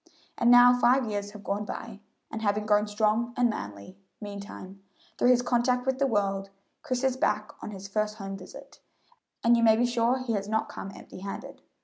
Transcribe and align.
And 0.35 0.49
now 0.49 0.79
five 0.79 1.05
years 1.07 1.29
have 1.29 1.43
gone 1.43 1.63
by, 1.63 1.99
and 2.31 2.41
having 2.41 2.65
grown 2.65 2.87
strong 2.87 3.35
and 3.37 3.51
manly, 3.51 3.99
meantime, 4.19 4.81
through 5.19 5.29
his 5.29 5.43
contact 5.43 5.85
with 5.85 5.99
the 5.99 6.07
world, 6.07 6.49
Chris 6.81 7.03
is 7.03 7.15
back 7.17 7.51
on 7.61 7.69
his 7.69 7.87
first 7.87 8.15
home 8.15 8.35
visit, 8.35 8.79
and 9.43 9.55
you 9.55 9.61
may 9.61 9.75
be 9.75 9.85
sure 9.85 10.17
he 10.17 10.33
has 10.33 10.49
not 10.49 10.69
come 10.69 10.91
empty 10.95 11.19
handed. 11.19 11.61